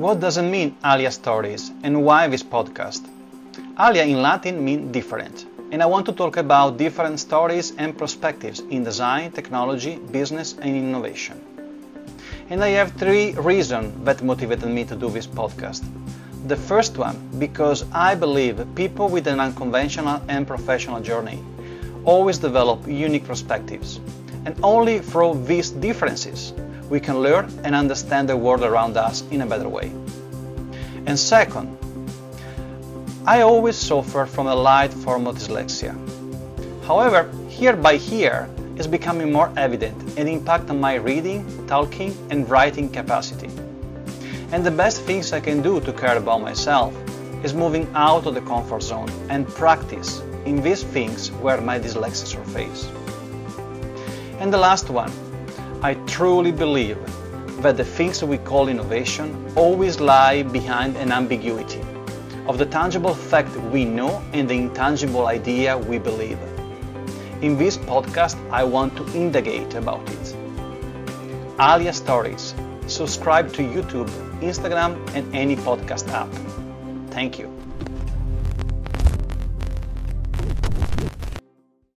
What 0.00 0.18
does 0.18 0.38
it 0.38 0.44
mean 0.44 0.78
Alia 0.82 1.10
Stories 1.10 1.72
and 1.82 2.06
why 2.06 2.26
this 2.26 2.42
podcast? 2.42 3.06
Alia 3.78 4.04
in 4.04 4.22
Latin 4.22 4.64
means 4.64 4.90
different, 4.92 5.44
and 5.72 5.82
I 5.82 5.84
want 5.84 6.06
to 6.06 6.12
talk 6.12 6.38
about 6.38 6.78
different 6.78 7.20
stories 7.20 7.74
and 7.76 7.98
perspectives 7.98 8.60
in 8.60 8.82
design, 8.82 9.30
technology, 9.32 9.96
business, 10.10 10.54
and 10.54 10.74
innovation. 10.74 11.38
And 12.48 12.64
I 12.64 12.68
have 12.68 12.92
three 12.92 13.32
reasons 13.32 13.92
that 14.06 14.22
motivated 14.22 14.70
me 14.70 14.84
to 14.84 14.96
do 14.96 15.10
this 15.10 15.26
podcast. 15.26 15.84
The 16.46 16.56
first 16.56 16.96
one, 16.96 17.18
because 17.38 17.84
I 17.92 18.14
believe 18.14 18.56
people 18.74 19.10
with 19.10 19.26
an 19.26 19.38
unconventional 19.38 20.22
and 20.28 20.46
professional 20.46 21.02
journey 21.02 21.44
always 22.06 22.38
develop 22.38 22.88
unique 22.88 23.26
perspectives, 23.26 24.00
and 24.46 24.58
only 24.62 25.00
through 25.00 25.44
these 25.44 25.68
differences 25.68 26.54
we 26.90 27.00
can 27.00 27.20
learn 27.20 27.48
and 27.64 27.74
understand 27.74 28.28
the 28.28 28.36
world 28.36 28.62
around 28.62 28.98
us 28.98 29.22
in 29.30 29.40
a 29.40 29.46
better 29.46 29.68
way. 29.68 29.90
And 31.06 31.18
second, 31.18 31.78
I 33.26 33.40
always 33.40 33.76
suffer 33.76 34.26
from 34.26 34.46
a 34.46 34.54
light 34.54 34.92
form 34.92 35.26
of 35.26 35.36
dyslexia. 35.36 35.94
However, 36.84 37.30
year 37.58 37.76
by 37.76 37.92
year, 37.92 38.48
becoming 38.90 39.32
more 39.32 39.52
evident 39.56 39.96
and 40.18 40.28
impact 40.28 40.68
on 40.70 40.80
my 40.80 40.94
reading, 40.94 41.44
talking, 41.66 42.14
and 42.30 42.48
writing 42.50 42.88
capacity. 42.88 43.50
And 44.52 44.64
the 44.64 44.70
best 44.70 45.02
things 45.02 45.32
I 45.32 45.40
can 45.40 45.62
do 45.62 45.80
to 45.80 45.92
care 45.92 46.16
about 46.16 46.40
myself 46.42 46.92
is 47.44 47.54
moving 47.54 47.88
out 47.94 48.26
of 48.26 48.34
the 48.34 48.40
comfort 48.40 48.82
zone 48.82 49.10
and 49.28 49.46
practice 49.46 50.20
in 50.44 50.62
these 50.62 50.82
things 50.82 51.30
where 51.42 51.60
my 51.60 51.78
dyslexia 51.78 52.26
surface. 52.26 52.88
And 54.40 54.52
the 54.52 54.58
last 54.58 54.90
one, 54.90 55.12
I 55.82 55.94
truly 56.06 56.52
believe 56.52 56.98
that 57.62 57.78
the 57.78 57.84
things 57.84 58.22
we 58.22 58.36
call 58.36 58.68
innovation 58.68 59.50
always 59.56 59.98
lie 59.98 60.42
behind 60.42 60.94
an 60.98 61.10
ambiguity 61.10 61.80
of 62.46 62.58
the 62.58 62.66
tangible 62.66 63.14
fact 63.14 63.56
we 63.72 63.86
know 63.86 64.22
and 64.34 64.46
the 64.46 64.52
intangible 64.52 65.26
idea 65.26 65.78
we 65.78 65.98
believe. 65.98 66.38
In 67.40 67.56
this 67.56 67.78
podcast, 67.78 68.36
I 68.50 68.62
want 68.62 68.94
to 68.98 69.06
indagate 69.16 69.72
about 69.72 70.06
it. 70.10 70.36
Alia 71.58 71.94
Stories. 71.94 72.54
Subscribe 72.86 73.50
to 73.54 73.62
YouTube, 73.62 74.10
Instagram, 74.42 74.98
and 75.14 75.34
any 75.34 75.56
podcast 75.56 76.08
app. 76.08 76.28
Thank 77.10 77.38
you. 77.38 77.50